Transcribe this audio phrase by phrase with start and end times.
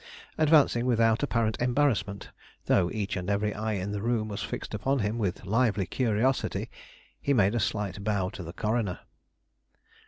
[0.39, 2.31] Advancing without apparent embarrassment,
[2.65, 6.71] though each and every eye in the room was fixed upon him with lively curiosity,
[7.21, 9.01] he made a slight bow to the coroner.